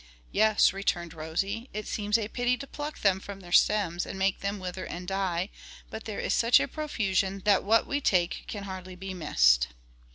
[0.31, 4.39] "Yes," returned Rosie, "it seems a pity to pluck them from their stems and make
[4.39, 5.51] them wither and die;
[5.91, 9.67] but there is such a profusion that what we take can hardly be missed."